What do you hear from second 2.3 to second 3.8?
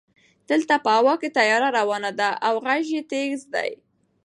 او غژ یې تېز ده.